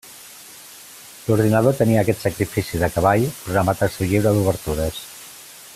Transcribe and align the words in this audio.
L'ordinador 1.25 1.75
tenia 1.81 1.99
aquest 2.05 2.25
sacrifici 2.27 2.81
de 2.85 2.89
cavall 2.97 3.27
programat 3.43 3.85
al 3.89 3.93
seu 3.99 4.11
llibre 4.15 4.33
d'obertures. 4.39 5.03